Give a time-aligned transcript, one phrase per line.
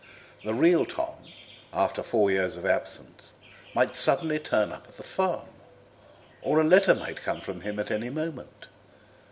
[0.43, 1.13] The real Tom,
[1.71, 3.33] after four years of absence,
[3.75, 5.49] might suddenly turn up at the farm,
[6.41, 8.65] or a letter might come from him at any moment.